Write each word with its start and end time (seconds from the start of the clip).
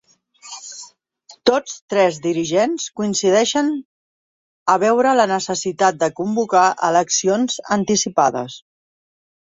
Tots 1.49 1.75
tres 1.93 2.17
dirigents 2.23 2.87
coincideixen 3.01 3.69
a 4.75 4.79
veure 4.85 5.13
la 5.19 5.29
necessitat 5.35 6.03
de 6.05 6.11
convocar 6.21 6.67
eleccions 6.91 7.63
anticipades 7.81 8.61